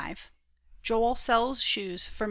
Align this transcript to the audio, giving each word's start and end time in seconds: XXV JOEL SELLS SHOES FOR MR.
XXV 0.01 0.17
JOEL 0.81 1.15
SELLS 1.15 1.61
SHOES 1.61 2.07
FOR 2.07 2.13
MR. 2.13 2.19